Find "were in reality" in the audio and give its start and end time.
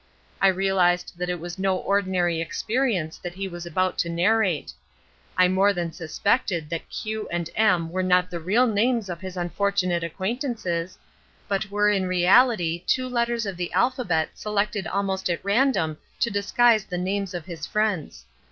11.69-12.83